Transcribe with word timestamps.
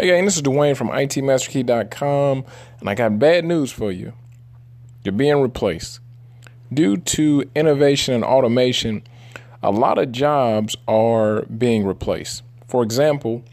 Hey 0.00 0.06
gang, 0.06 0.24
this 0.24 0.36
is 0.36 0.42
Dwayne 0.42 0.78
from 0.78 0.88
ITMasterKey.com, 0.88 2.44
and 2.80 2.88
I 2.88 2.94
got 2.94 3.18
bad 3.18 3.44
news 3.44 3.70
for 3.70 3.92
you. 3.92 4.14
You're 5.04 5.12
being 5.12 5.42
replaced. 5.42 6.00
Due 6.72 6.96
to 6.96 7.44
innovation 7.54 8.14
and 8.14 8.24
automation, 8.24 9.02
a 9.62 9.70
lot 9.70 9.98
of 9.98 10.10
jobs 10.10 10.74
are 10.88 11.42
being 11.42 11.84
replaced. 11.84 12.42
For 12.66 12.82
example, 12.82 13.44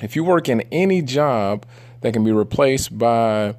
if 0.00 0.16
you 0.16 0.24
work 0.24 0.48
in 0.48 0.62
any 0.72 1.02
job 1.02 1.66
that 2.00 2.14
can 2.14 2.24
be 2.24 2.32
replaced 2.32 2.96
by 2.96 3.54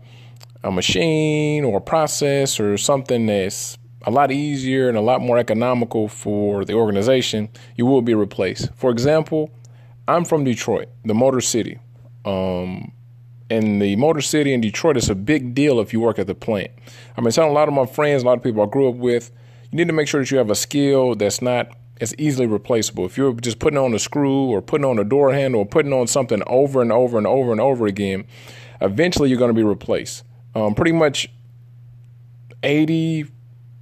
a 0.63 0.71
machine 0.71 1.63
or 1.63 1.77
a 1.77 1.81
process 1.81 2.59
or 2.59 2.75
something 2.75 3.27
that's 3.27 3.77
a 4.01 4.09
lot 4.09 4.31
easier 4.31 4.89
and 4.89 4.97
a 4.97 5.01
lot 5.01 5.21
more 5.21 5.37
economical 5.37 6.07
for 6.07 6.65
the 6.65 6.73
organization, 6.73 7.49
you 7.75 7.85
will 7.85 8.01
be 8.01 8.15
replaced. 8.15 8.73
For 8.73 8.89
example, 8.89 9.51
I'm 10.07 10.25
from 10.25 10.43
Detroit, 10.43 10.87
the 11.03 11.13
Motor 11.13 11.39
City. 11.39 11.77
Um, 12.25 12.91
in 13.49 13.79
the 13.79 13.95
Motor 13.95 14.21
City 14.21 14.53
in 14.53 14.61
Detroit, 14.61 14.97
it's 14.97 15.09
a 15.09 15.15
big 15.15 15.53
deal 15.53 15.79
if 15.79 15.93
you 15.93 15.99
work 15.99 16.17
at 16.17 16.27
the 16.27 16.35
plant. 16.35 16.71
I 17.15 17.21
mean, 17.21 17.31
telling 17.31 17.51
a 17.51 17.53
lot 17.53 17.67
of 17.67 17.73
my 17.73 17.85
friends, 17.85 18.23
a 18.23 18.25
lot 18.25 18.37
of 18.37 18.43
people 18.43 18.63
I 18.63 18.65
grew 18.65 18.89
up 18.89 18.95
with, 18.95 19.31
you 19.71 19.77
need 19.77 19.87
to 19.87 19.93
make 19.93 20.07
sure 20.07 20.19
that 20.21 20.31
you 20.31 20.37
have 20.37 20.49
a 20.49 20.55
skill 20.55 21.15
that's 21.15 21.41
not 21.41 21.69
as 22.01 22.15
easily 22.17 22.47
replaceable. 22.47 23.05
If 23.05 23.17
you're 23.17 23.33
just 23.33 23.59
putting 23.59 23.77
on 23.77 23.93
a 23.93 23.99
screw 23.99 24.45
or 24.45 24.61
putting 24.61 24.85
on 24.85 24.99
a 24.99 25.03
door 25.03 25.33
handle 25.33 25.61
or 25.61 25.65
putting 25.65 25.93
on 25.93 26.07
something 26.07 26.41
over 26.47 26.81
and 26.81 26.91
over 26.91 27.17
and 27.17 27.27
over 27.27 27.51
and 27.51 27.61
over 27.61 27.85
again, 27.85 28.25
eventually 28.81 29.29
you're 29.29 29.39
going 29.39 29.49
to 29.49 29.55
be 29.55 29.63
replaced. 29.63 30.23
Um, 30.55 30.73
pretty 30.73 30.91
much 30.91 31.29
80, 32.63 33.27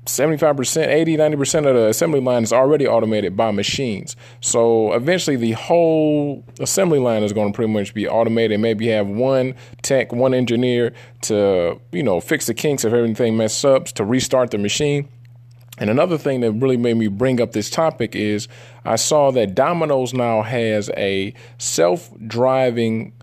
75%, 0.06 0.88
80, 0.88 1.18
90% 1.18 1.68
of 1.68 1.76
the 1.76 1.88
assembly 1.88 2.20
line 2.20 2.44
is 2.44 2.52
already 2.52 2.86
automated 2.86 3.38
by 3.38 3.52
machines. 3.52 4.16
So 4.42 4.94
eventually 4.94 5.38
the 5.38 5.54
whole 5.54 6.44
assembly 6.60 7.00
line 7.00 7.24
is 7.24 7.32
going 7.32 7.54
to 7.54 7.56
pretty 7.56 7.72
much 7.72 7.94
be 7.94 8.08
automated. 8.08 8.60
Maybe 8.60 8.88
have 8.88 9.08
one 9.08 9.56
tech, 9.82 10.12
one 10.12 10.34
engineer 10.34 10.94
to, 11.22 11.80
you 11.92 12.04
know, 12.04 12.20
fix 12.20 12.48
the 12.48 12.54
kinks 12.54 12.84
if 12.84 12.92
everything 12.92 13.38
messes 13.38 13.64
up, 13.64 13.86
to 13.86 14.04
restart 14.04 14.52
the 14.52 14.58
machine. 14.58 15.08
And 15.78 15.90
another 15.90 16.17
thing 16.17 16.42
that 16.42 16.52
really 16.52 16.78
made 16.78 16.98
me 16.98 17.08
bring 17.08 17.42
up 17.42 17.54
this 17.54 17.70
topic 17.70 18.16
is 18.16 18.48
I 18.86 18.98
saw 18.98 19.32
that 19.32 19.56
Domino's 19.56 20.14
now 20.14 20.42
has 20.44 20.90
a 20.98 21.34
self-driving 21.58 23.14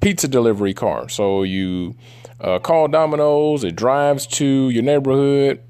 pizza 0.00 0.28
delivery 0.28 0.74
car. 0.74 1.08
So 1.08 1.44
you 1.44 1.94
uh, 2.40 2.58
call 2.58 2.88
Domino's, 2.88 3.64
it 3.64 3.76
drives 3.76 4.26
to 4.26 4.70
your 4.70 4.82
neighborhood, 4.82 5.62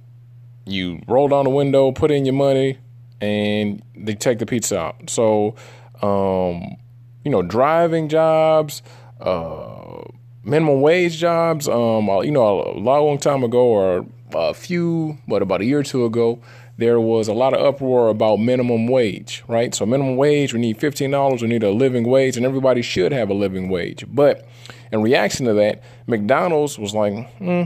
you 0.70 1.00
roll 1.06 1.28
down 1.28 1.44
the 1.44 1.50
window, 1.50 1.92
put 1.92 2.10
in 2.10 2.24
your 2.24 2.34
money, 2.34 2.78
and 3.20 3.82
they 3.96 4.14
take 4.14 4.38
the 4.38 4.46
pizza 4.46 4.78
out. 4.78 5.10
So, 5.10 5.54
um, 6.02 6.76
you 7.24 7.30
know, 7.30 7.42
driving 7.42 8.08
jobs, 8.08 8.82
uh, 9.20 10.02
minimum 10.44 10.80
wage 10.80 11.16
jobs. 11.18 11.68
Um, 11.68 12.06
you 12.22 12.30
know, 12.30 12.62
a 12.62 12.78
long 12.78 13.18
time 13.18 13.44
ago, 13.44 13.64
or 13.64 14.06
a 14.34 14.54
few, 14.54 15.18
but 15.26 15.42
about 15.42 15.60
a 15.60 15.64
year 15.64 15.80
or 15.80 15.82
two 15.82 16.04
ago, 16.04 16.38
there 16.76 17.00
was 17.00 17.26
a 17.26 17.32
lot 17.32 17.54
of 17.54 17.64
uproar 17.64 18.08
about 18.08 18.36
minimum 18.36 18.86
wage, 18.86 19.42
right? 19.48 19.74
So 19.74 19.84
minimum 19.84 20.16
wage, 20.16 20.54
we 20.54 20.60
need 20.60 20.78
$15, 20.78 21.42
we 21.42 21.48
need 21.48 21.64
a 21.64 21.72
living 21.72 22.04
wage, 22.04 22.36
and 22.36 22.46
everybody 22.46 22.82
should 22.82 23.10
have 23.12 23.30
a 23.30 23.34
living 23.34 23.68
wage. 23.68 24.04
But 24.08 24.46
in 24.92 25.02
reaction 25.02 25.46
to 25.46 25.54
that, 25.54 25.82
McDonald's 26.06 26.78
was 26.78 26.94
like, 26.94 27.28
hmm, 27.38 27.64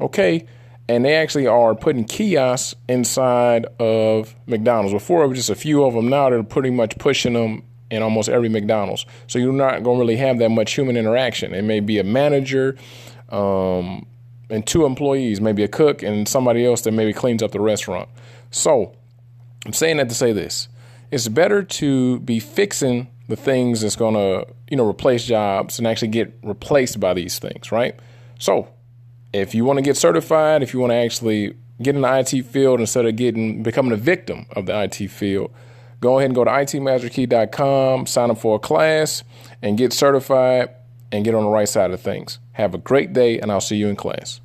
okay, 0.00 0.46
and 0.88 1.04
they 1.04 1.14
actually 1.14 1.46
are 1.46 1.74
putting 1.74 2.04
kiosks 2.04 2.74
inside 2.88 3.66
of 3.78 4.34
McDonald's. 4.46 4.92
Before 4.92 5.24
it 5.24 5.28
was 5.28 5.38
just 5.38 5.50
a 5.50 5.54
few 5.54 5.84
of 5.84 5.94
them. 5.94 6.08
Now 6.08 6.30
they're 6.30 6.42
pretty 6.42 6.70
much 6.70 6.98
pushing 6.98 7.32
them 7.32 7.62
in 7.90 8.02
almost 8.02 8.28
every 8.28 8.48
McDonald's. 8.48 9.06
So 9.26 9.38
you're 9.38 9.52
not 9.52 9.82
going 9.82 9.96
to 9.96 10.00
really 10.00 10.16
have 10.16 10.38
that 10.38 10.50
much 10.50 10.74
human 10.74 10.96
interaction. 10.96 11.54
It 11.54 11.62
may 11.62 11.80
be 11.80 11.98
a 11.98 12.04
manager 12.04 12.76
um, 13.30 14.06
and 14.50 14.66
two 14.66 14.84
employees, 14.84 15.40
maybe 15.40 15.62
a 15.62 15.68
cook 15.68 16.02
and 16.02 16.28
somebody 16.28 16.66
else 16.66 16.82
that 16.82 16.92
maybe 16.92 17.12
cleans 17.12 17.42
up 17.42 17.52
the 17.52 17.60
restaurant. 17.60 18.08
So 18.50 18.94
I'm 19.64 19.72
saying 19.72 19.96
that 19.98 20.08
to 20.10 20.14
say 20.14 20.32
this: 20.32 20.68
it's 21.10 21.28
better 21.28 21.62
to 21.62 22.20
be 22.20 22.40
fixing 22.40 23.08
the 23.28 23.36
things 23.36 23.80
that's 23.80 23.96
going 23.96 24.14
to 24.14 24.46
you 24.70 24.76
know 24.76 24.88
replace 24.88 25.24
jobs 25.24 25.78
and 25.78 25.86
actually 25.86 26.08
get 26.08 26.36
replaced 26.42 27.00
by 27.00 27.14
these 27.14 27.38
things, 27.38 27.72
right? 27.72 27.98
So 28.38 28.68
if 29.34 29.54
you 29.54 29.64
want 29.64 29.78
to 29.78 29.82
get 29.82 29.96
certified, 29.96 30.62
if 30.62 30.72
you 30.72 30.80
want 30.80 30.92
to 30.92 30.96
actually 30.96 31.54
get 31.82 31.96
in 31.96 32.02
the 32.02 32.18
IT 32.18 32.46
field 32.46 32.78
instead 32.78 33.04
of 33.04 33.16
getting 33.16 33.62
becoming 33.62 33.92
a 33.92 33.96
victim 33.96 34.46
of 34.52 34.66
the 34.66 34.82
IT 34.82 35.08
field, 35.08 35.50
go 36.00 36.18
ahead 36.18 36.26
and 36.26 36.34
go 36.34 36.44
to 36.44 36.50
itmasterkey.com, 36.50 38.06
sign 38.06 38.30
up 38.30 38.38
for 38.38 38.56
a 38.56 38.58
class, 38.58 39.24
and 39.60 39.76
get 39.76 39.92
certified 39.92 40.70
and 41.10 41.24
get 41.24 41.34
on 41.34 41.42
the 41.42 41.50
right 41.50 41.68
side 41.68 41.90
of 41.90 42.00
things. 42.00 42.38
Have 42.52 42.74
a 42.74 42.78
great 42.78 43.12
day, 43.12 43.40
and 43.40 43.50
I'll 43.50 43.60
see 43.60 43.76
you 43.76 43.88
in 43.88 43.96
class. 43.96 44.40